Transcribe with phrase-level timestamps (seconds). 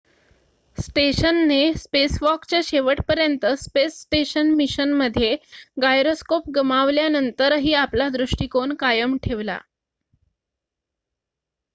[0.77, 5.35] स्टेशनने स्पेसवॉकच्या शेवटपर्यंत space station मिशनमध्ये
[5.81, 9.59] गायरोस्कोप गमावल्यानंतरही आपला दृष्टिकोन कायम ठेवला